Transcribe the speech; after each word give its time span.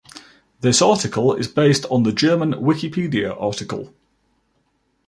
"This 0.61 0.81
article 0.81 1.35
is 1.35 1.47
based 1.47 1.85
on 1.91 2.01
the 2.01 2.11
German 2.11 2.53
Wikipedia 2.53 3.39
article" 3.39 3.93